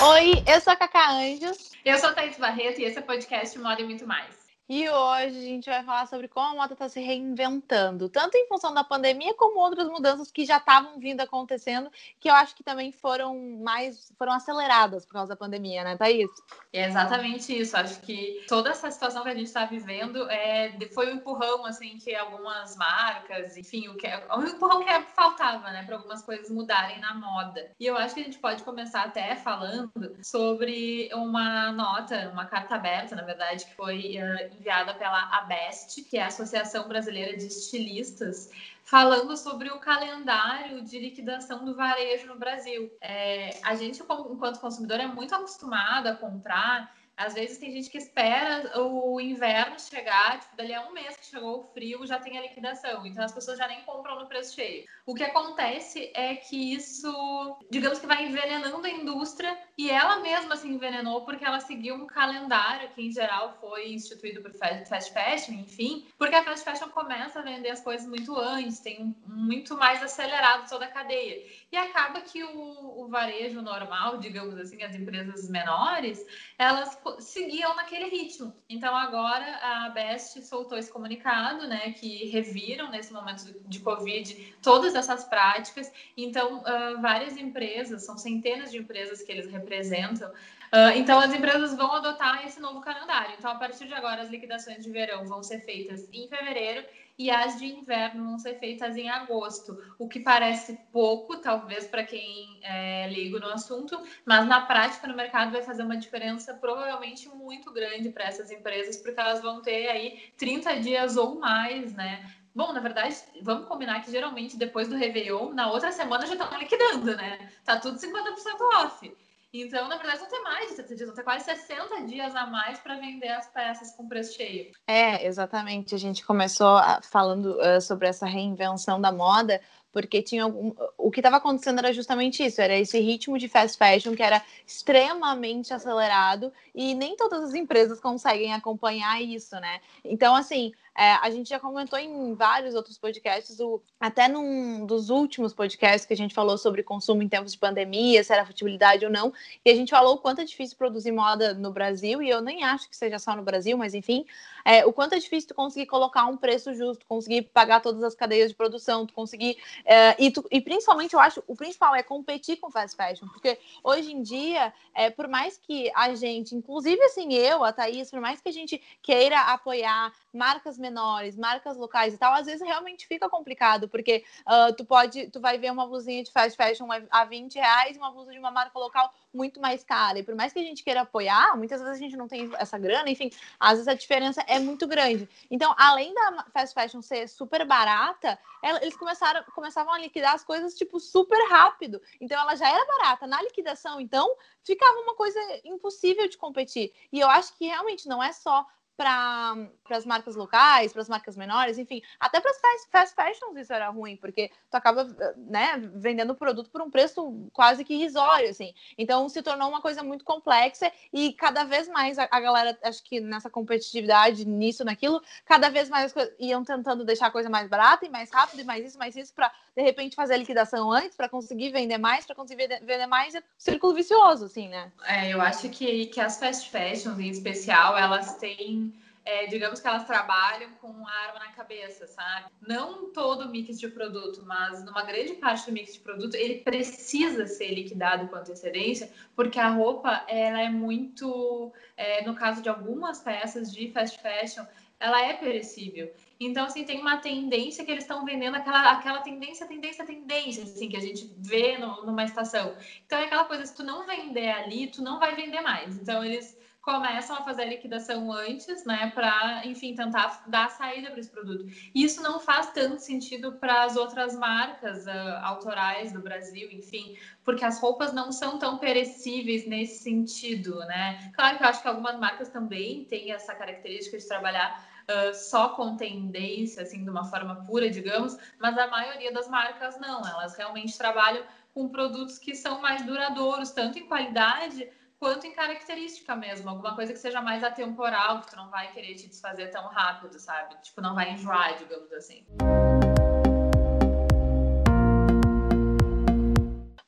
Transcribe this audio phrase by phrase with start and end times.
[0.00, 1.72] Oi, eu sou a Cacá Anjos.
[1.84, 4.37] Eu sou a Thaís Barreto e esse é o podcast Moda e Muito Mais.
[4.68, 8.46] E hoje a gente vai falar sobre como a moda está se reinventando, tanto em
[8.46, 11.90] função da pandemia como outras mudanças que já estavam vindo acontecendo,
[12.20, 16.28] que eu acho que também foram mais foram aceleradas por causa da pandemia, né, Thaís?
[16.70, 17.78] É exatamente isso.
[17.78, 21.96] Acho que toda essa situação que a gente está vivendo é, foi um empurrão assim
[21.96, 26.50] que algumas marcas, enfim, o que é, o empurrão que faltava, né, para algumas coisas
[26.50, 27.70] mudarem na moda.
[27.80, 32.74] E eu acho que a gente pode começar até falando sobre uma nota, uma carta
[32.74, 37.46] aberta, na verdade, que foi uh, enviada pela ABEST, que é a Associação Brasileira de
[37.46, 38.50] Estilistas,
[38.82, 42.90] falando sobre o calendário de liquidação do varejo no Brasil.
[43.00, 47.98] É, a gente, enquanto consumidor, é muito acostumado a comprar às vezes tem gente que
[47.98, 52.38] espera o inverno chegar, tipo, dali a um mês que chegou o frio, já tem
[52.38, 53.04] a liquidação.
[53.04, 54.84] Então as pessoas já nem compram no preço cheio.
[55.04, 60.56] O que acontece é que isso, digamos que vai envenenando a indústria e ela mesma
[60.56, 65.54] se envenenou porque ela seguiu um calendário que em geral foi instituído por fast fashion,
[65.54, 70.00] enfim, porque a fast fashion começa a vender as coisas muito antes, tem muito mais
[70.02, 71.44] acelerado toda a cadeia.
[71.72, 76.24] E acaba que o, o varejo normal, digamos assim, as empresas menores,
[76.56, 78.54] elas seguiam naquele ritmo.
[78.68, 84.94] Então agora a Best soltou esse comunicado, né, que reviram nesse momento de Covid todas
[84.94, 85.90] essas práticas.
[86.16, 90.30] Então uh, várias empresas, são centenas de empresas que eles representam,
[90.68, 93.34] Uh, então, as empresas vão adotar esse novo calendário.
[93.38, 96.84] Então, a partir de agora, as liquidações de verão vão ser feitas em fevereiro
[97.18, 102.04] e as de inverno vão ser feitas em agosto, o que parece pouco, talvez para
[102.04, 107.28] quem é leigo no assunto, mas na prática no mercado vai fazer uma diferença provavelmente
[107.28, 112.24] muito grande para essas empresas, porque elas vão ter aí 30 dias ou mais, né?
[112.54, 116.58] Bom, na verdade, vamos combinar que geralmente depois do Réveillon, na outra semana já estão
[116.58, 117.52] liquidando, né?
[117.64, 119.16] Tá tudo 50% off.
[119.62, 122.46] Então, na verdade, não tem mais de 70 dias, vão ter quase 60 dias a
[122.46, 124.70] mais para vender as peças com preço cheio.
[124.86, 125.94] É, exatamente.
[125.94, 129.60] A gente começou falando uh, sobre essa reinvenção da moda,
[129.92, 130.72] porque tinha algum...
[130.96, 134.42] o que estava acontecendo era justamente isso, era esse ritmo de fast fashion que era
[134.66, 139.80] extremamente acelerado e nem todas as empresas conseguem acompanhar isso, né?
[140.04, 145.10] Então, assim, é, a gente já comentou em vários outros podcasts, o, até num dos
[145.10, 149.04] últimos podcasts que a gente falou sobre consumo em tempos de pandemia, se era futilidade
[149.04, 149.32] ou não,
[149.64, 152.64] e a gente falou o quanto é difícil produzir moda no Brasil, e eu nem
[152.64, 154.26] acho que seja só no Brasil, mas enfim,
[154.64, 158.16] é, o quanto é difícil tu conseguir colocar um preço justo, conseguir pagar todas as
[158.16, 159.56] cadeias de produção, tu conseguir.
[159.84, 163.56] É, e, tu, e principalmente, eu acho, o principal é competir com fast fashion, porque
[163.84, 168.20] hoje em dia, é, por mais que a gente, inclusive assim, eu, a Thaís, por
[168.20, 173.06] mais que a gente queira apoiar marcas menores, marcas locais e tal, às vezes realmente
[173.06, 177.24] fica complicado, porque uh, tu pode, tu vai ver uma blusinha de fast fashion a
[177.24, 180.18] 20 reais e uma blusa de uma marca local muito mais cara.
[180.18, 182.78] E por mais que a gente queira apoiar, muitas vezes a gente não tem essa
[182.78, 185.28] grana, enfim, às vezes a diferença é muito grande.
[185.50, 190.44] Então, além da fast fashion ser super barata, ela, eles começaram, começavam a liquidar as
[190.44, 192.00] coisas, tipo, super rápido.
[192.20, 193.26] Então, ela já era barata.
[193.26, 194.34] Na liquidação, então,
[194.64, 196.92] ficava uma coisa impossível de competir.
[197.12, 198.66] E eu acho que realmente não é só
[198.98, 199.56] para
[199.90, 203.88] as marcas locais, para as marcas menores, enfim, até para as fast, fashions isso era
[203.90, 205.04] ruim, porque tu acaba,
[205.36, 208.74] né, vendendo o produto por um preço quase que irrisório, assim.
[208.98, 213.04] Então se tornou uma coisa muito complexa e cada vez mais a, a galera, acho
[213.04, 218.04] que nessa competitividade, nisso, naquilo, cada vez mais iam tentando deixar a coisa mais barata
[218.04, 221.16] e mais rápido e mais isso, mais isso, para de repente fazer a liquidação antes,
[221.16, 224.90] para conseguir vender mais, para conseguir vender mais, é um círculo vicioso, assim, né?
[225.04, 228.92] É, eu acho que, que as fast fashions, em especial, elas têm
[229.24, 232.46] é, digamos que elas trabalham com uma arma na cabeça, sabe?
[232.66, 237.46] Não todo mix de produto, mas numa grande parte do mix de produto, ele precisa
[237.46, 243.20] ser liquidado com antecedência, porque a roupa, ela é muito, é, no caso de algumas
[243.20, 244.64] peças de fast fashion,
[244.98, 246.10] ela é perecível.
[246.40, 250.88] Então, assim, tem uma tendência que eles estão vendendo aquela, aquela tendência, tendência, tendência, assim,
[250.88, 252.76] que a gente vê no, numa estação.
[253.06, 255.96] Então, é aquela coisa, se tu não vender ali, tu não vai vender mais.
[255.98, 256.56] Então, eles
[256.88, 261.66] começam a fazer a liquidação antes, né, para, enfim, tentar dar saída para esse produto.
[261.94, 265.10] E isso não faz tanto sentido para as outras marcas uh,
[265.42, 267.14] autorais do Brasil, enfim,
[267.44, 271.30] porque as roupas não são tão perecíveis nesse sentido, né?
[271.34, 275.70] Claro que eu acho que algumas marcas também têm essa característica de trabalhar Uh, só
[275.70, 280.54] com tendência, assim, de uma forma pura, digamos, mas a maioria das marcas não, elas
[280.54, 281.42] realmente trabalham
[281.72, 284.86] com produtos que são mais duradouros, tanto em qualidade
[285.18, 289.14] quanto em característica mesmo, alguma coisa que seja mais atemporal, que tu não vai querer
[289.14, 290.76] te desfazer tão rápido, sabe?
[290.80, 292.44] Tipo, não vai enjoar, digamos assim.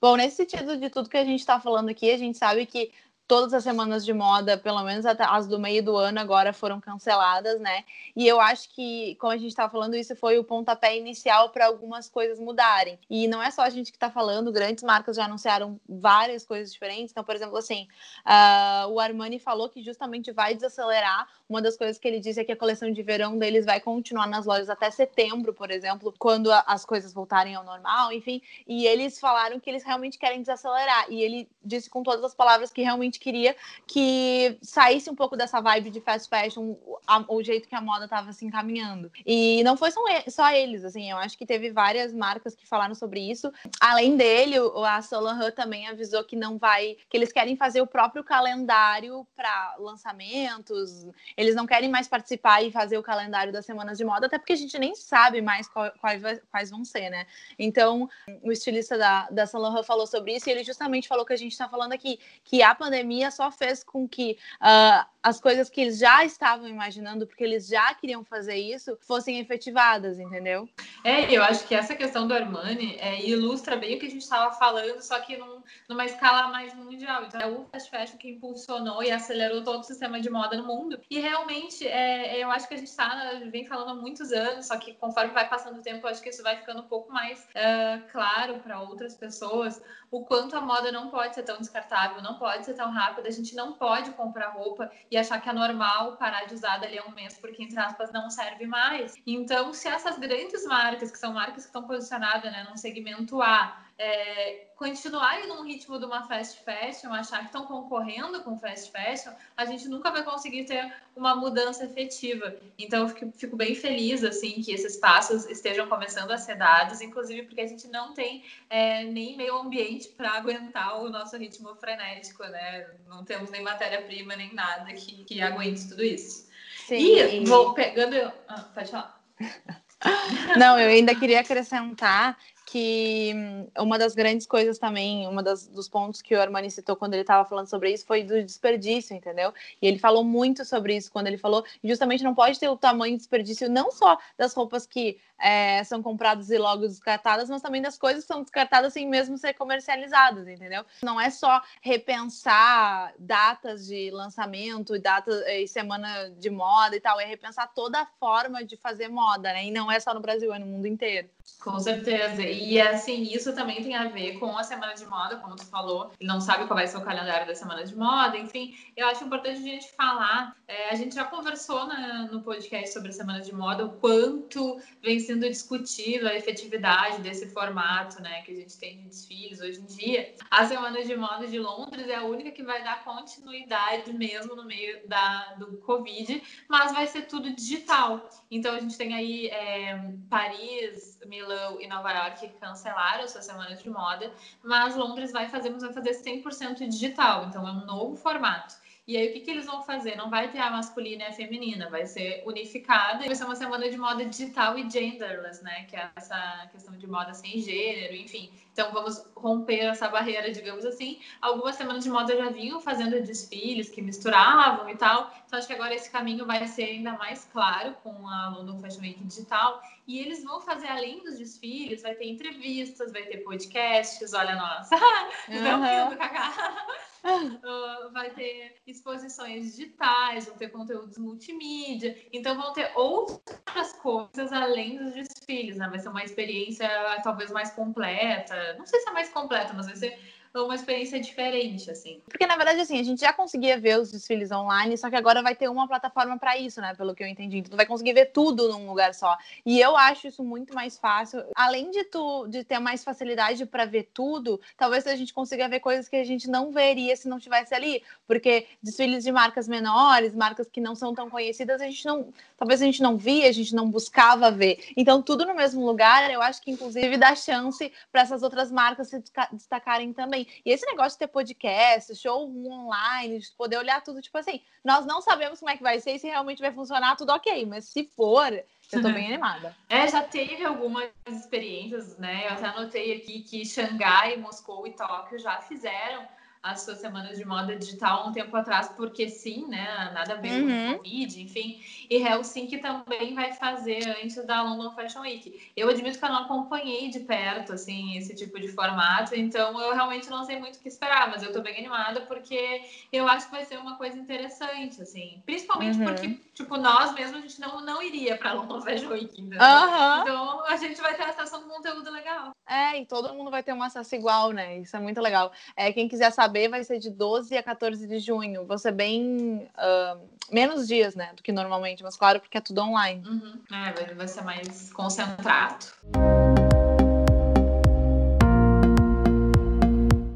[0.00, 2.90] Bom, nesse sentido de tudo que a gente está falando aqui, a gente sabe que
[3.30, 6.80] todas as semanas de moda, pelo menos até as do meio do ano, agora foram
[6.80, 7.84] canceladas, né?
[8.16, 11.66] E eu acho que, como a gente estava falando, isso foi o pontapé inicial para
[11.66, 12.98] algumas coisas mudarem.
[13.08, 16.72] E não é só a gente que está falando, grandes marcas já anunciaram várias coisas
[16.72, 17.12] diferentes.
[17.12, 17.86] Então, por exemplo, assim,
[18.26, 21.28] uh, o Armani falou que justamente vai desacelerar.
[21.50, 24.28] Uma das coisas que ele disse é que a coleção de verão deles vai continuar
[24.28, 28.40] nas lojas até setembro, por exemplo, quando a, as coisas voltarem ao normal, enfim.
[28.68, 31.06] E eles falaram que eles realmente querem desacelerar.
[31.10, 35.60] E ele disse com todas as palavras que realmente queria que saísse um pouco dessa
[35.60, 39.10] vibe de fast fashion, a, o jeito que a moda estava se encaminhando.
[39.26, 42.94] E não foi só, só eles, assim, eu acho que teve várias marcas que falaram
[42.94, 43.52] sobre isso.
[43.80, 44.54] Além dele,
[44.86, 49.74] a Solange também avisou que não vai, que eles querem fazer o próprio calendário para
[49.80, 51.08] lançamentos.
[51.40, 54.52] Eles não querem mais participar e fazer o calendário das semanas de moda, até porque
[54.52, 57.26] a gente nem sabe mais quais, quais vão ser, né?
[57.58, 58.08] Então,
[58.42, 61.52] o estilista da, da Solange falou sobre isso e ele justamente falou que a gente
[61.52, 65.80] está falando aqui, que a pandemia pandemia só fez com que uh, as coisas que
[65.80, 70.68] eles já estavam imaginando, porque eles já queriam fazer isso, fossem efetivadas, entendeu?
[71.04, 74.22] É, eu acho que essa questão do Armani é, ilustra bem o que a gente
[74.22, 77.24] estava falando, só que num, numa escala mais mundial.
[77.24, 80.66] Então, é o fast fashion que impulsionou e acelerou todo o sistema de moda no
[80.66, 80.98] mundo.
[81.10, 84.76] E realmente, é, eu acho que a gente tá, vem falando há muitos anos, só
[84.78, 87.40] que conforme vai passando o tempo, eu acho que isso vai ficando um pouco mais
[87.40, 92.34] uh, claro para outras pessoas o quanto a moda não pode ser tão descartável, não
[92.34, 93.28] pode ser tão rápida.
[93.28, 96.98] A gente não pode comprar roupa e achar que é normal parar de usar dali
[96.98, 99.14] a um mês, porque, entre aspas, não serve mais.
[99.26, 103.76] Então, se essas grandes marcas, que são marcas que estão posicionadas né, num segmento A,
[104.02, 109.30] é, continuarem num ritmo de uma fast fashion, achar que estão concorrendo com fast fashion,
[109.54, 112.56] a gente nunca vai conseguir ter uma mudança efetiva.
[112.78, 117.02] Então, eu fico, fico, bem feliz, assim, que esses passos estejam começando a ser dados,
[117.02, 121.74] inclusive porque a gente não tem é, nem meio ambiente para aguentar o nosso ritmo
[121.74, 122.86] frenético, né?
[123.06, 126.48] Não temos nem matéria-prima, nem nada que, que aguente tudo isso.
[126.86, 126.96] Sim.
[126.96, 128.16] E vou pegando...
[128.48, 129.22] Ah, pode falar.
[130.56, 132.38] Não, eu ainda queria acrescentar
[132.70, 136.94] que hum, uma das grandes coisas também, uma das, dos pontos que o Armani citou
[136.94, 139.52] quando ele estava falando sobre isso foi do desperdício, entendeu?
[139.82, 143.14] E ele falou muito sobre isso quando ele falou, justamente não pode ter o tamanho
[143.14, 147.82] de desperdício não só das roupas que é, são compradas e logo descartadas, mas também
[147.82, 150.84] das coisas que são descartadas sem mesmo ser comercializadas, entendeu?
[151.02, 157.18] Não é só repensar datas de lançamento e datas e semana de moda e tal,
[157.18, 159.64] é repensar toda a forma de fazer moda, né?
[159.64, 161.28] E não é só no Brasil, é no mundo inteiro.
[161.58, 162.42] Com certeza.
[162.42, 166.12] E assim, isso também tem a ver com a semana de moda, como tu falou.
[166.20, 168.74] Não sabe qual vai ser o calendário da semana de moda, enfim.
[168.96, 170.56] Eu acho importante a gente falar.
[170.66, 174.80] É, a gente já conversou na, no podcast sobre a semana de moda, o quanto
[175.02, 179.80] vem sendo discutido a efetividade desse formato, né, que a gente tem de desfiles hoje
[179.80, 180.34] em dia.
[180.50, 184.64] A semana de moda de Londres é a única que vai dar continuidade mesmo no
[184.64, 188.28] meio da, do Covid, mas vai ser tudo digital.
[188.50, 193.90] Então a gente tem aí é, Paris, Milão e Nova York cancelaram suas semanas de
[193.90, 194.32] moda,
[194.62, 198.74] mas Londres vai fazer, vai fazer 100% digital, então é um novo formato.
[199.10, 200.14] E aí, o que, que eles vão fazer?
[200.14, 203.26] Não vai ter a masculina e a feminina, vai ser unificada.
[203.26, 205.82] Vai ser uma semana de moda digital e genderless, né?
[205.90, 208.52] Que é essa questão de moda sem gênero, enfim.
[208.72, 211.18] Então, vamos romper essa barreira, digamos assim.
[211.42, 215.34] Algumas semanas de moda já vinham fazendo desfiles que misturavam e tal.
[215.44, 219.00] Então, acho que agora esse caminho vai ser ainda mais claro com a London Fashion
[219.00, 219.82] Week digital.
[220.06, 224.32] E eles vão fazer, além dos desfiles, vai ter entrevistas, vai ter podcasts.
[224.34, 224.94] Olha, nossa,
[225.50, 226.86] estão rindo, Cacá.
[228.12, 235.12] Vai ter exposições digitais, vão ter conteúdos multimídia, então vão ter outras coisas além dos
[235.12, 235.88] desfiles, né?
[235.88, 236.88] Vai ser uma experiência
[237.22, 238.74] talvez mais completa.
[238.78, 240.18] Não sei se é mais completa, mas vai ser
[240.54, 242.20] uma experiência diferente, assim.
[242.28, 245.42] Porque, na verdade, assim, a gente já conseguia ver os desfiles online, só que agora
[245.42, 246.92] vai ter uma plataforma para isso, né?
[246.94, 247.58] Pelo que eu entendi.
[247.58, 249.36] Então, tu vai conseguir ver tudo num lugar só.
[249.64, 251.44] E eu acho isso muito mais fácil.
[251.54, 255.78] Além de tu de ter mais facilidade para ver tudo, talvez a gente consiga ver
[255.78, 258.02] coisas que a gente não veria se não estivesse ali.
[258.26, 262.32] Porque desfiles de marcas menores, marcas que não são tão conhecidas, a gente não.
[262.56, 264.84] Talvez a gente não via, a gente não buscava ver.
[264.96, 269.08] Então, tudo no mesmo lugar, eu acho que, inclusive, dá chance para essas outras marcas
[269.08, 274.20] se destacarem também E esse negócio de ter podcast, show online, de poder olhar tudo,
[274.20, 277.16] tipo assim, nós não sabemos como é que vai ser e se realmente vai funcionar,
[277.16, 277.66] tudo ok.
[277.66, 279.76] Mas se for, eu tô bem animada.
[279.88, 282.46] É, já teve algumas experiências, né?
[282.46, 286.26] Eu até anotei aqui que Xangai, Moscou e Tóquio já fizeram
[286.62, 290.10] as suas semanas de moda digital um tempo atrás, porque sim, né?
[290.12, 290.92] Nada a ver Uhum.
[290.92, 291.80] com Covid, enfim.
[292.08, 295.70] E Helsinki também vai fazer antes da London Fashion Week.
[295.74, 299.94] Eu admito que eu não acompanhei de perto, assim, esse tipo de formato, então eu
[299.94, 303.46] realmente não sei muito o que esperar, mas eu tô bem animada porque eu acho
[303.46, 305.42] que vai ser uma coisa interessante, assim.
[305.46, 306.04] Principalmente Uhum.
[306.04, 309.60] porque, tipo, nós mesmos, a gente não, não iria pra London Fashion Week, entendeu?
[309.62, 310.20] Aham.
[310.22, 312.50] Então a gente vai ter acesso a um conteúdo legal.
[312.68, 314.78] É, e todo mundo vai ter um acesso igual, né?
[314.78, 315.50] Isso é muito legal.
[315.74, 318.64] É, quem quiser saber, vai ser de 12 a 14 de junho.
[318.66, 319.68] Vão ser bem.
[319.76, 320.16] ah,
[320.50, 321.32] menos dias, né?
[321.34, 323.22] Do que normalmente, mas claro, porque é tudo online.
[323.26, 323.60] Uhum.
[323.72, 325.86] É, vai, vai ser mais concentrado.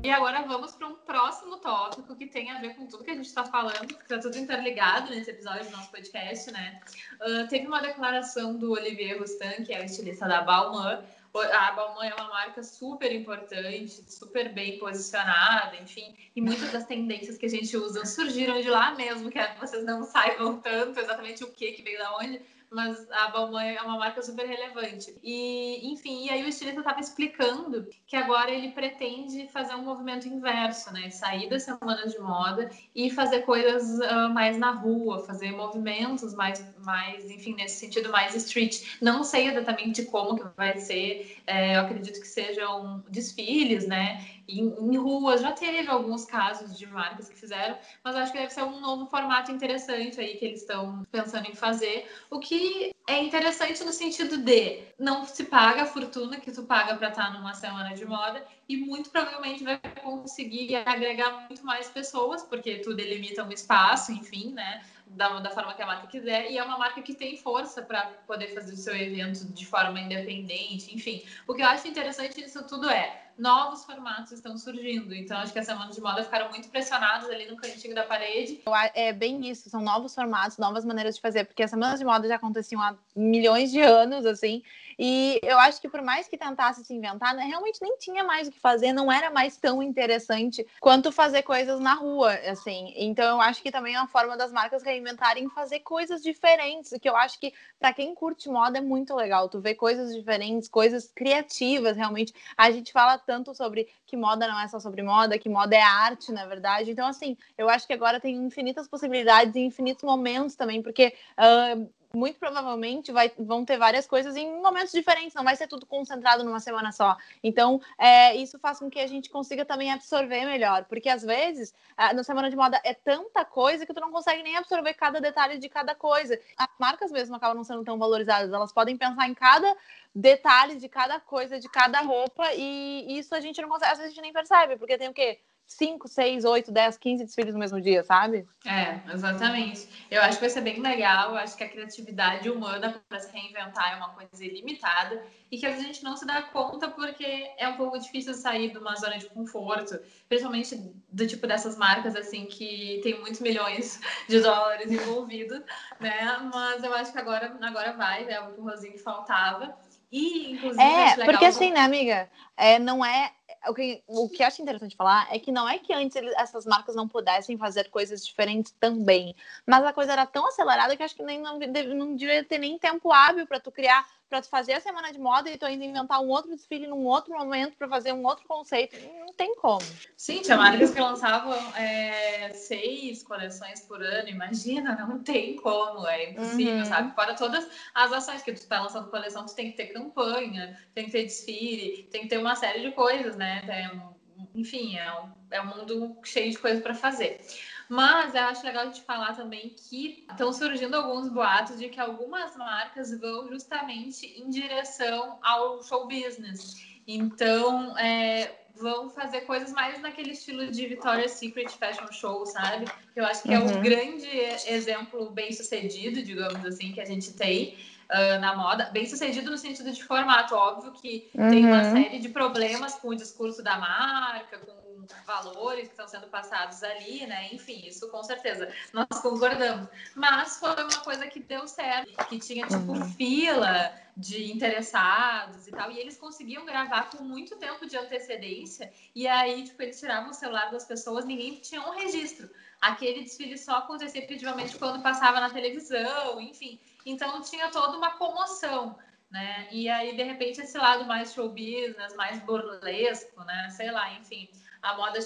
[0.02, 3.14] E agora vamos para um próximo tópico que tem a ver com tudo que a
[3.14, 6.80] gente está falando, porque está tudo interligado nesse episódio do nosso podcast, né?
[7.20, 10.98] Ah, teve uma declaração do Olivier Roustan, que é o estilista da Balmain.
[11.36, 17.36] A Balmain é uma marca super importante, super bem posicionada, enfim, e muitas das tendências
[17.36, 21.42] que a gente usa surgiram de lá mesmo, que é- vocês não saibam tanto exatamente
[21.42, 22.40] o que que veio da onde,
[22.74, 25.14] mas a Balmain é uma marca super relevante.
[25.22, 30.26] E, enfim, e aí o estilista estava explicando que agora ele pretende fazer um movimento
[30.26, 31.08] inverso, né?
[31.10, 36.64] Sair das semanas de moda e fazer coisas ah, mais na rua, fazer movimentos mais,
[36.84, 38.82] mais, enfim, nesse sentido mais street.
[39.00, 44.24] Não sei exatamente como que vai ser, é, eu acredito que sejam desfiles, né?
[44.48, 48.52] Em, em ruas, já teve alguns casos de marcas que fizeram, mas acho que deve
[48.52, 52.06] ser um novo formato interessante aí que eles estão pensando em fazer.
[52.30, 56.94] O que é interessante no sentido de não se paga a fortuna que tu paga
[56.96, 62.42] para estar numa semana de moda e muito provavelmente vai conseguir agregar muito mais pessoas,
[62.42, 64.82] porque tu delimita um espaço, enfim, né?
[65.06, 68.06] Da, da forma que a marca quiser, e é uma marca que tem força para
[68.26, 71.22] poder fazer o seu evento de forma independente, enfim.
[71.46, 75.14] O que eu acho interessante nisso tudo é novos formatos estão surgindo.
[75.14, 78.62] Então, acho que as semanas de moda ficaram muito pressionadas ali no cantinho da parede.
[78.94, 82.28] É bem isso, são novos formatos, novas maneiras de fazer, porque as semanas de moda
[82.28, 84.62] já aconteciam há milhões de anos, assim,
[84.98, 88.48] e eu acho que por mais que tentasse se inventar, né, realmente nem tinha mais
[88.48, 92.92] o que fazer, não era mais tão interessante quanto fazer coisas na rua, assim.
[92.96, 97.08] Então eu acho que também é uma forma das marcas reinventarem fazer coisas diferentes, que
[97.08, 101.10] eu acho que para quem curte moda é muito legal, tu vê coisas diferentes, coisas
[101.14, 102.32] criativas, realmente.
[102.56, 105.82] A gente fala tanto sobre que moda não é só sobre moda, que moda é
[105.82, 106.90] arte, na verdade.
[106.90, 111.76] Então, assim, eu acho que agora tem infinitas possibilidades e infinitos momentos também, porque ah,
[112.14, 116.44] muito provavelmente vai, vão ter várias coisas em momentos diferentes, não vai ser tudo concentrado
[116.44, 117.16] numa semana só.
[117.42, 121.74] Então, é, isso faz com que a gente consiga também absorver melhor, porque às vezes,
[122.14, 125.58] na semana de moda é tanta coisa que tu não consegue nem absorver cada detalhe
[125.58, 126.38] de cada coisa.
[126.56, 129.76] As marcas mesmo acabam não sendo tão valorizadas, elas podem pensar em cada
[130.14, 134.12] detalhe de cada coisa, de cada roupa, e isso a gente não consegue, às vezes
[134.12, 135.40] a gente nem percebe, porque tem o quê?
[135.66, 138.46] 5, 6, 8, 10, 15 desfiles no mesmo dia, sabe?
[138.66, 139.88] É, exatamente.
[140.10, 141.30] Eu acho que vai ser bem legal.
[141.30, 145.66] Eu acho que a criatividade humana para se reinventar é uma coisa ilimitada e que
[145.66, 147.24] a gente não se dá conta porque
[147.58, 150.76] é um pouco difícil sair de uma zona de conforto, principalmente
[151.10, 155.60] do tipo dessas marcas assim que tem muitos milhões de dólares envolvidos,
[155.98, 156.50] né?
[156.52, 158.40] Mas eu acho que agora, agora vai, né?
[158.40, 159.76] O empurrãozinho que faltava.
[160.16, 162.30] E, inclusive, É, porque assim, né, amiga?
[162.56, 163.32] É, não é.
[163.66, 166.34] O que, o que eu acho interessante falar é que não é que antes eles-
[166.36, 169.34] essas marcas não pudessem fazer coisas diferentes também.
[169.66, 172.58] Mas a coisa era tão acelerada que eu acho que nem, não, não devia ter
[172.58, 175.84] nem tempo hábil para tu criar, para fazer a semana de moda e tu ainda
[175.84, 178.96] inventar um outro desfile num outro momento para fazer um outro conceito.
[179.20, 179.80] Não tem como.
[180.16, 186.30] Sim, tinha marcas que lançavam é, seis coleções por ano, imagina, não tem como, é
[186.30, 186.84] impossível, Uhum.
[186.84, 187.14] sabe?
[187.14, 191.04] Fora todas as ações que tu tá lançando coleção, tu tem que ter campanha, tem
[191.06, 193.62] que ter desfile, tem que ter uma série de coisas, né?
[193.66, 194.14] Tem-
[194.56, 197.40] enfim, é um, é um mundo cheio de coisas para fazer.
[197.88, 202.56] Mas eu acho legal gente falar também que estão surgindo alguns boatos de que algumas
[202.56, 206.76] marcas vão justamente em direção ao show business.
[207.06, 212.86] Então, é, vão fazer coisas mais naquele estilo de Victoria's Secret Fashion Show, sabe?
[213.12, 213.80] Que eu acho que é o Uhum.
[213.82, 214.26] grande
[214.66, 217.76] exemplo bem sucedido, digamos assim, que a gente tem
[218.08, 218.90] ah, na moda.
[218.92, 221.90] Bem sucedido no sentido de formato, óbvio que tem uma Uhum.
[221.92, 224.83] série de problemas com o discurso da marca, com
[225.26, 227.48] valores que estão sendo passados ali, né?
[227.52, 229.88] Enfim, isso com certeza nós concordamos.
[230.14, 233.08] Mas foi uma coisa que deu certo, que tinha tipo Uhum.
[233.14, 239.26] fila de interessados e tal, e eles conseguiam gravar com muito tempo de antecedência, e
[239.26, 242.48] aí, tipo, eles tiravam o celular das pessoas, ninguém tinha um registro.
[242.80, 246.78] Aquele desfile só acontecia efetivamente quando passava na televisão, enfim.
[247.04, 248.96] Então tinha toda uma comoção,
[249.30, 249.66] né?
[249.72, 253.68] E aí, de repente, esse lado mais show business, mais burlesco, né?
[253.70, 254.48] Sei lá, enfim.
[254.84, 255.18] A moda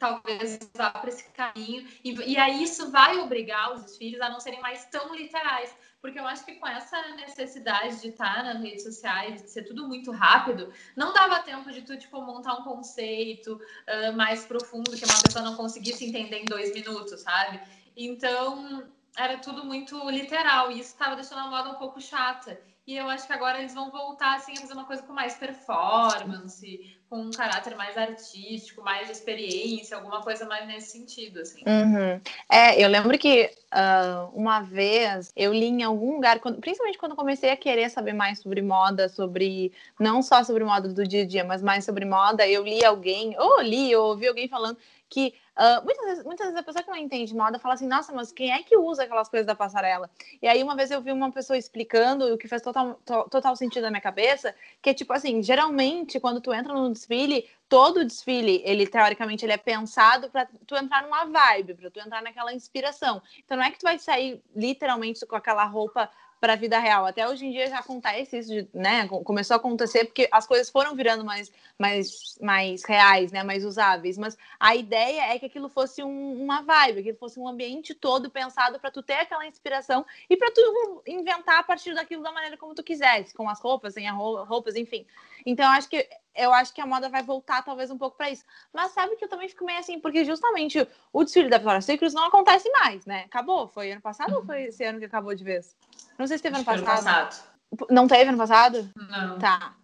[0.00, 1.86] talvez vá para esse caminho.
[2.02, 5.72] E, e aí isso vai obrigar os desfiles a não serem mais tão literais.
[6.00, 9.86] Porque eu acho que com essa necessidade de estar nas redes sociais, de ser tudo
[9.86, 15.04] muito rápido, não dava tempo de tu, tipo, montar um conceito uh, mais profundo que
[15.04, 17.60] uma pessoa não conseguisse entender em dois minutos, sabe?
[17.94, 20.70] Então, era tudo muito literal.
[20.70, 22.58] E isso estava deixando a moda um pouco chata.
[22.86, 25.34] E eu acho que agora eles vão voltar assim, a fazer uma coisa com mais
[25.34, 31.60] performance, com um caráter mais artístico, mais de experiência, alguma coisa mais nesse sentido, assim.
[31.66, 32.20] Uhum.
[32.48, 37.16] É, eu lembro que uh, uma vez eu li em algum lugar, quando, principalmente quando
[37.16, 41.26] comecei a querer saber mais sobre moda, sobre não só sobre moda do dia a
[41.26, 44.78] dia, mas mais sobre moda, eu li alguém, ou li, ou ouvi alguém falando
[45.10, 48.10] que Uh, muitas, vezes, muitas vezes a pessoa que não entende moda fala assim, nossa,
[48.14, 50.08] mas quem é que usa aquelas coisas da passarela?
[50.40, 53.54] E aí uma vez eu vi uma pessoa explicando o que fez total, to, total
[53.54, 58.06] sentido na minha cabeça, que é tipo assim, geralmente quando tu entra no desfile, todo
[58.06, 62.54] desfile, ele teoricamente ele é pensado para tu entrar numa vibe, para tu entrar naquela
[62.54, 63.20] inspiração.
[63.44, 66.08] Então não é que tu vai sair literalmente com aquela roupa
[66.40, 67.04] para a vida real.
[67.04, 69.06] Até hoje em dia já acontece isso, de, né?
[69.06, 73.44] Começou a acontecer porque as coisas foram virando mais, mais, mais reais, né?
[73.44, 74.16] Mais usáveis.
[74.16, 78.30] Mas a ideia é que aquilo fosse um, uma vibe, que fosse um ambiente todo
[78.30, 82.56] pensado para tu ter aquela inspiração e para tu inventar a partir daquilo da maneira
[82.56, 85.04] como tu quisesse, com as roupas, sem as roupas, enfim.
[85.44, 88.30] Então eu acho que eu acho que a moda vai voltar talvez um pouco para
[88.30, 88.44] isso.
[88.72, 92.12] Mas sabe que eu também fico meio assim, porque justamente o desfile da Victoria's Secret
[92.12, 93.24] não acontece mais, né?
[93.24, 93.68] Acabou.
[93.68, 95.76] Foi ano passado ou foi esse ano que acabou de vez?
[96.18, 96.84] Não sei se teve ano passado.
[96.84, 97.44] passado.
[97.90, 98.90] Não teve ano passado?
[98.94, 99.38] Não.
[99.38, 99.74] Tá.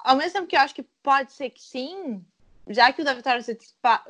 [0.00, 2.24] Ao mesmo tempo que eu acho que pode ser que sim,
[2.68, 3.46] já que o da Victoria's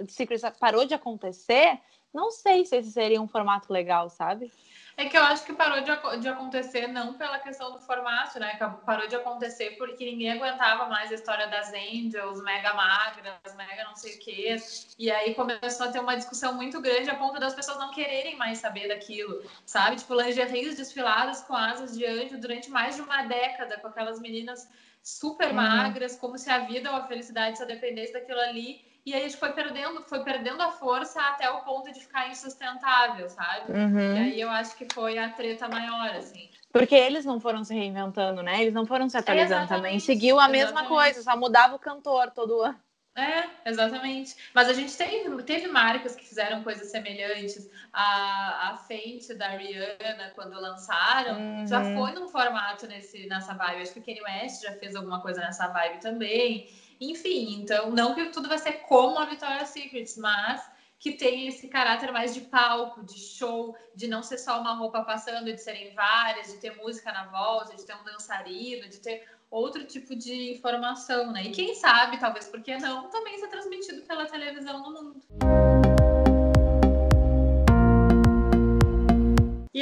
[0.09, 1.79] Secret parou de acontecer,
[2.13, 4.53] não sei se esse seria um formato legal, sabe?
[4.97, 8.59] É que eu acho que parou de, de acontecer não pela questão do formato, né?
[8.85, 13.97] Parou de acontecer porque ninguém aguentava mais a história das angels, mega magras, mega não
[13.97, 14.57] sei o quê.
[14.99, 18.37] E aí começou a ter uma discussão muito grande a ponto das pessoas não quererem
[18.37, 19.97] mais saber daquilo, sabe?
[19.97, 24.69] Tipo, lingeries desfiladas com asas de anjo durante mais de uma década, com aquelas meninas
[25.03, 25.55] super uhum.
[25.55, 28.92] magras, como se a vida ou a felicidade só dependesse daquilo ali.
[29.05, 32.29] E aí a gente foi perdendo, foi perdendo a força até o ponto de ficar
[32.29, 33.73] insustentável, sabe?
[33.73, 34.17] Uhum.
[34.17, 36.49] E aí eu acho que foi a treta maior, assim.
[36.73, 38.63] Porque eles não foram se reinventando, né?
[38.63, 39.99] Eles não foram se atualizando é também.
[39.99, 40.65] Seguiu a exatamente.
[40.65, 42.79] mesma coisa, só mudava o cantor todo ano.
[43.15, 44.35] É, exatamente.
[44.55, 47.69] Mas a gente teve, teve marcas que fizeram coisas semelhantes.
[47.93, 51.67] A, a Fenty da Rihanna, quando lançaram, uhum.
[51.67, 53.83] já foi num formato nesse, nessa vibe.
[53.83, 56.71] Acho que o Kanye West já fez alguma coisa nessa vibe também.
[57.11, 61.67] Enfim, então, não que tudo vai ser como a Victoria's Secret, mas que tem esse
[61.67, 65.93] caráter mais de palco, de show, de não ser só uma roupa passando, de serem
[65.95, 70.53] várias, de ter música na volta, de ter um dançarino, de ter outro tipo de
[70.53, 71.43] informação, né?
[71.43, 75.92] E quem sabe, talvez porque não, também ser transmitido pela televisão no mundo.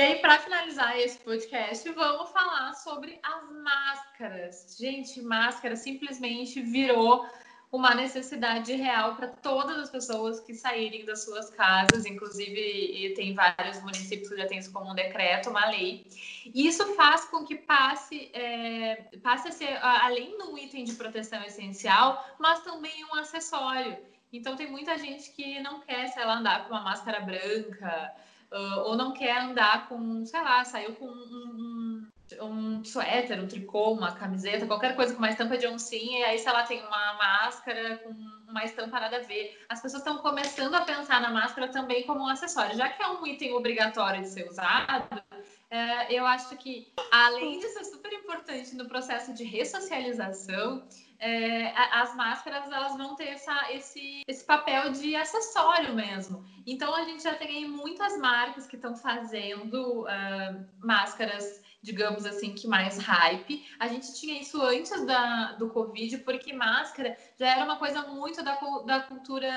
[0.00, 4.74] E aí, para finalizar esse podcast, vamos falar sobre as máscaras.
[4.78, 7.28] Gente, máscara simplesmente virou
[7.70, 13.82] uma necessidade real para todas as pessoas que saírem das suas casas, inclusive tem vários
[13.82, 16.06] municípios que já têm isso como um decreto, uma lei.
[16.46, 20.94] E isso faz com que passe, é, passe a ser, além de um item de
[20.94, 23.98] proteção essencial, mas também um acessório.
[24.32, 28.14] Então tem muita gente que não quer, sei lá, andar com uma máscara branca,
[28.52, 32.06] uh, ou não quer andar com, sei lá, saiu com um,
[32.40, 36.24] um, um suéter, um tricô, uma camiseta, qualquer coisa com uma estampa de oncinha, e
[36.24, 38.10] aí, sei lá, tem uma máscara com
[38.48, 39.58] uma estampa nada a ver.
[39.68, 43.08] As pessoas estão começando a pensar na máscara também como um acessório, já que é
[43.08, 45.22] um item obrigatório de ser usado.
[45.70, 50.84] É, eu acho que, além de ser super importante no processo de ressocialização,
[51.20, 56.44] é, as máscaras elas vão ter essa, esse, esse papel de acessório mesmo.
[56.66, 62.66] Então a gente já tem muitas marcas que estão fazendo uh, máscaras, digamos assim, que
[62.66, 63.66] mais hype.
[63.78, 68.42] A gente tinha isso antes da, do Covid, porque máscara já era uma coisa muito
[68.42, 69.50] da, da cultura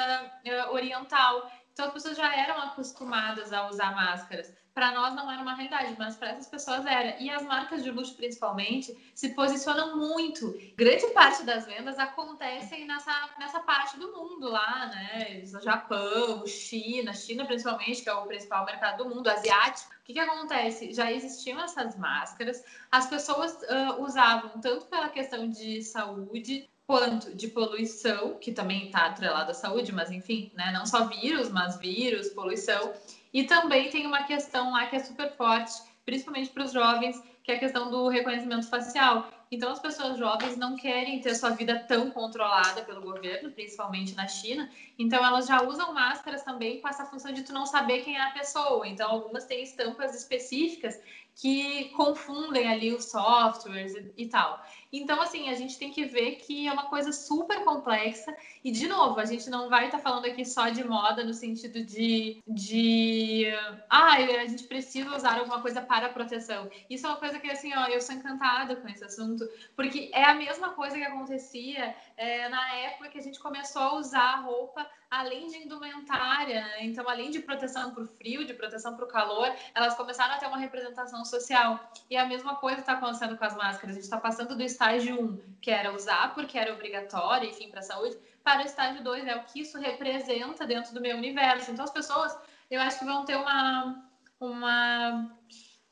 [0.45, 1.49] uh, oriental.
[1.71, 5.95] Então as pessoas já eram acostumadas a usar máscaras para nós não era uma realidade,
[5.99, 7.19] mas para essas pessoas era.
[7.19, 10.57] E as marcas de luxo, principalmente, se posicionam muito.
[10.75, 15.43] Grande parte das vendas acontecem nessa, nessa parte do mundo lá, né?
[15.63, 19.93] Japão, China, China principalmente, que é o principal mercado do mundo, asiático.
[20.01, 20.91] O que, que acontece?
[20.91, 27.47] Já existiam essas máscaras, as pessoas uh, usavam tanto pela questão de saúde, quanto de
[27.47, 30.71] poluição, que também está atrelada à saúde, mas enfim, né?
[30.71, 32.93] Não só vírus, mas vírus, poluição.
[33.33, 35.73] E também tem uma questão lá que é super forte,
[36.05, 39.29] principalmente para os jovens, que é a questão do reconhecimento facial.
[39.53, 44.27] Então as pessoas jovens não querem ter sua vida tão controlada pelo governo, principalmente na
[44.27, 44.69] China.
[44.97, 48.21] Então elas já usam máscaras também com essa função de tu não saber quem é
[48.21, 48.87] a pessoa.
[48.87, 50.99] Então algumas têm estampas específicas
[51.35, 54.63] que confundem ali os softwares e, e, tal.
[54.91, 58.35] Então, assim, a gente tem que ver que é uma coisa super complexa.
[58.63, 61.33] E, de novo, a gente não vai estar tá falando aqui só de moda no
[61.33, 63.47] sentido de, de.
[63.89, 66.69] Ah, a gente precisa usar alguma coisa para proteção.
[66.87, 69.42] Isso é uma coisa que, assim, ó, eu sou encantada com esse assunto,
[69.75, 73.95] porque é a mesma coisa que acontecia é, na época que a gente começou a
[73.95, 76.85] usar roupa além de indumentária, né?
[76.85, 80.37] então além de proteção para o frio, de proteção para o calor, elas começaram a
[80.37, 81.79] ter uma representação social.
[82.09, 83.91] E a mesma coisa está acontecendo com as máscaras.
[83.91, 87.81] A gente está passando do estágio 1, que era usar porque era obrigatório, enfim, para
[87.81, 91.71] a saúde, para o estágio 2, é o que isso representa dentro do meu universo.
[91.71, 92.35] Então as pessoas,
[92.71, 94.03] eu acho que vão ter uma
[94.39, 95.31] uma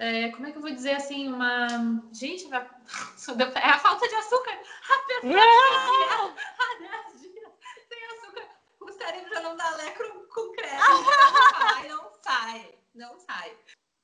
[0.01, 1.67] é, como é que eu vou dizer assim, uma.
[2.11, 4.51] Gente, é a falta de açúcar.
[4.91, 6.35] A pessoa Não!
[9.01, 10.77] cérebro já não dá lecro com crédito.
[11.55, 13.51] Ai, não sai, não sai.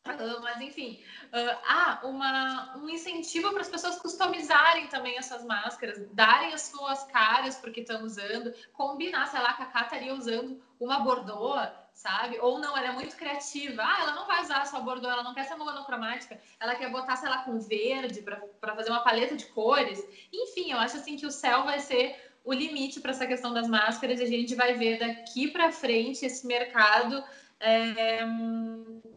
[0.08, 6.00] Uh, mas enfim, uh, ah, uma, um incentivo para as pessoas customizarem também essas máscaras,
[6.14, 11.00] darem as suas caras porque estão usando, combinar, sei lá, a Cacá estaria usando uma
[11.02, 12.38] bordoa, sabe?
[12.40, 13.82] Ou não, ela é muito criativa.
[13.84, 17.16] Ah, ela não vai usar só bordoa, ela não quer ser monocromática, ela quer botar,
[17.16, 20.08] sei lá, com verde para fazer uma paleta de cores.
[20.32, 23.68] Enfim, eu acho assim que o céu vai ser o limite para essa questão das
[23.68, 27.24] máscaras e a gente vai ver daqui para frente esse mercado
[27.60, 28.24] é,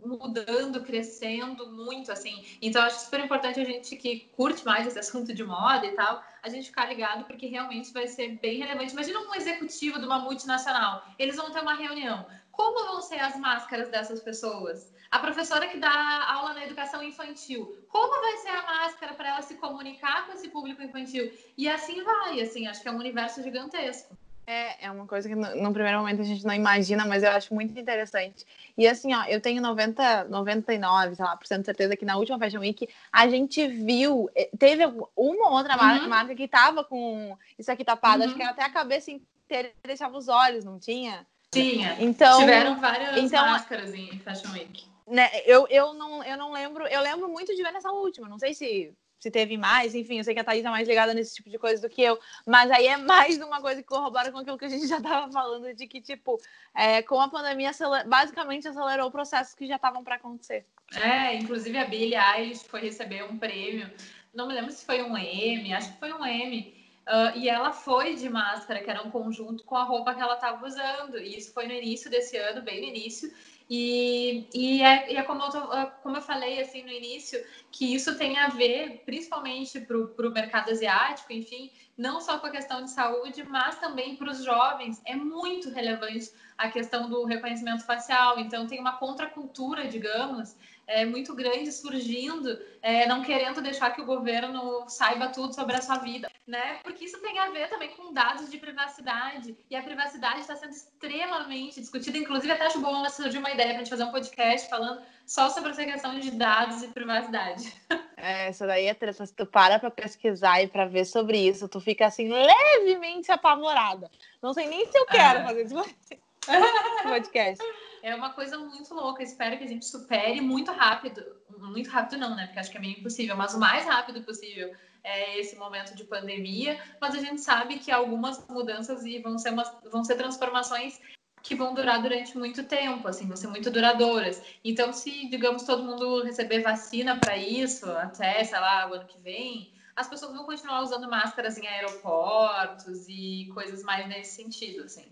[0.04, 2.44] mudando, crescendo muito, assim.
[2.62, 6.24] Então, acho super importante a gente que curte mais esse assunto de moda e tal,
[6.42, 8.92] a gente ficar ligado, porque realmente vai ser bem relevante.
[8.92, 12.26] Imagina um executivo de uma multinacional, eles vão ter uma reunião.
[12.60, 14.92] Como vão ser as máscaras dessas pessoas?
[15.10, 19.40] A professora que dá aula na educação infantil, como vai ser a máscara para ela
[19.40, 21.32] se comunicar com esse público infantil?
[21.56, 24.14] E assim vai, assim, acho que é um universo gigantesco.
[24.46, 27.30] É, é uma coisa que no, no, primeiro momento a gente não imagina, mas eu
[27.30, 28.44] acho muito interessante.
[28.76, 32.18] E assim, ó, eu tenho 90, 99, sei lá, por cento de certeza que na
[32.18, 36.10] última Fashion Week a gente viu, eh, teve uma ou outra marca, uhum.
[36.10, 38.28] marca que tava com isso aqui tapado, uhum.
[38.28, 41.26] acho que até a cabeça inteira deixava os olhos, não tinha?
[41.50, 41.96] Tinha.
[41.98, 46.86] Então, Tiveram várias então, máscaras em Fashion Week né, eu, eu, não, eu não lembro,
[46.86, 50.24] eu lembro muito de ver nessa última, não sei se, se teve mais, enfim, eu
[50.24, 52.70] sei que a Thaís é mais ligada nesse tipo de coisa do que eu, mas
[52.70, 55.74] aí é mais uma coisa que corrobora com aquilo que a gente já estava falando,
[55.74, 56.40] de que, tipo,
[56.72, 57.72] é, com a pandemia,
[58.06, 60.64] basicamente acelerou processos que já estavam para acontecer.
[60.94, 63.90] É, inclusive a Billie Eilish foi receber um prêmio,
[64.32, 66.79] não me lembro se foi um M, acho que foi um M,
[67.10, 70.34] Uh, e ela foi de máscara, que era um conjunto com a roupa que ela
[70.34, 71.18] estava usando.
[71.18, 73.32] E isso foi no início desse ano, bem no início.
[73.68, 77.44] E, e, é, e é como, eu tô, é como eu falei assim no início,
[77.72, 82.50] que isso tem a ver, principalmente para o mercado asiático, enfim, não só com a
[82.50, 85.02] questão de saúde, mas também para os jovens.
[85.04, 88.38] É muito relevante a questão do reconhecimento facial.
[88.38, 90.56] Então, tem uma contracultura, digamos,
[90.90, 95.80] é, muito grande surgindo, é, não querendo deixar que o governo saiba tudo sobre a
[95.80, 96.80] sua vida, né?
[96.82, 100.72] Porque isso tem a ver também com dados de privacidade e a privacidade está sendo
[100.72, 102.18] extremamente discutida.
[102.18, 105.48] Inclusive, até acho bom surgir uma ideia para a gente fazer um podcast falando só
[105.48, 107.72] sobre essa questão de dados e privacidade.
[108.22, 109.24] É, essa daí é treta.
[109.24, 114.10] Se tu para para pesquisar e para ver sobre isso, tu fica assim levemente apavorada.
[114.42, 115.44] Não sei nem se eu quero é.
[115.44, 115.74] fazer esse
[117.02, 117.64] podcast.
[118.02, 119.22] É uma coisa muito louca.
[119.22, 121.24] Espero que a gente supere muito rápido.
[121.58, 122.46] Muito rápido não, né?
[122.46, 124.72] Porque acho que é meio impossível, mas o mais rápido possível
[125.04, 126.78] é esse momento de pandemia.
[127.00, 131.00] Mas a gente sabe que algumas mudanças e vão ser, umas, vão ser transformações
[131.42, 134.42] que vão durar durante muito tempo, assim, vão ser muito duradouras.
[134.62, 139.18] Então, se, digamos, todo mundo receber vacina para isso, até, sei lá, o ano que
[139.18, 145.10] vem, as pessoas vão continuar usando máscaras em aeroportos e coisas mais nesse sentido, assim.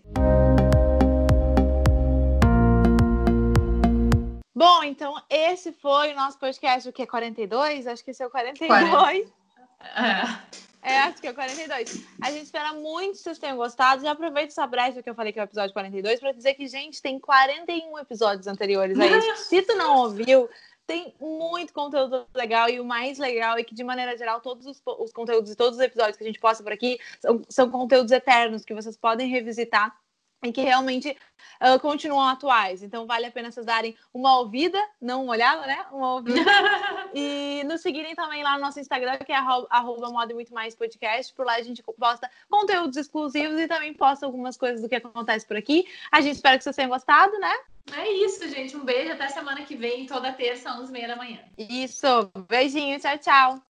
[4.59, 7.87] Bom, então esse foi o nosso podcast, o que é 42?
[7.87, 8.89] Acho que esse é o 42.
[8.89, 9.31] 40.
[10.83, 10.91] É.
[10.91, 12.05] é, acho que é o 42.
[12.21, 14.03] A gente espera muito que vocês tenham gostado.
[14.03, 16.67] Já aproveito essa brecha que eu falei que é o episódio 42 para dizer que,
[16.67, 19.45] gente, tem 41 episódios anteriores a esse.
[19.45, 20.49] Se tu não ouviu,
[20.85, 24.81] tem muito conteúdo legal e o mais legal é que, de maneira geral, todos os,
[24.85, 28.11] os conteúdos e todos os episódios que a gente posta por aqui são, são conteúdos
[28.11, 29.95] eternos que vocês podem revisitar
[30.43, 31.15] e que realmente
[31.61, 32.81] uh, continuam atuais.
[32.83, 35.85] Então vale a pena vocês darem uma ouvida, não uma olhada, né?
[35.91, 36.39] Uma ouvida.
[37.13, 41.33] e nos seguirem também lá no nosso Instagram, que é arroba, moda muito mais podcast.
[41.33, 45.45] Por lá a gente posta conteúdos exclusivos e também posta algumas coisas do que acontece
[45.45, 45.85] por aqui.
[46.11, 47.53] A gente espera que vocês tenham gostado, né?
[47.95, 48.77] É isso, gente.
[48.77, 51.39] Um beijo até semana que vem, toda terça, 11h30 da manhã.
[51.57, 52.31] Isso.
[52.47, 52.99] Beijinho.
[52.99, 53.63] Tchau, tchau.